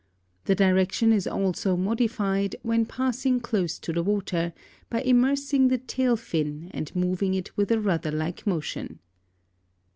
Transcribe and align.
The 0.45 0.55
direction 0.55 1.13
is 1.13 1.27
also 1.27 1.77
modified, 1.77 2.55
when 2.63 2.87
passing 2.87 3.39
close 3.39 3.77
to 3.77 3.93
the 3.93 4.01
water, 4.01 4.51
by 4.89 5.03
immersing 5.03 5.67
the 5.67 5.77
tail 5.77 6.15
fin 6.15 6.71
and 6.73 6.91
moving 6.95 7.35
it 7.35 7.55
with 7.55 7.69
a 7.71 7.79
rudder 7.79 8.09
like 8.09 8.47
motion. 8.47 8.97